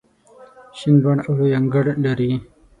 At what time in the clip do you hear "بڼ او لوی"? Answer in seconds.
1.03-1.51